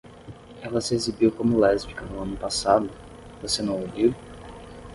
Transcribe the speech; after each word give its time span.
Ela 0.63 0.81
se 0.81 0.95
exibiu 0.95 1.31
como 1.31 1.59
lésbica 1.59 2.03
no 2.05 2.23
ano 2.23 2.35
passado? 2.35 2.89
você 3.39 3.61
não 3.61 3.79
ouviu? 3.81 4.15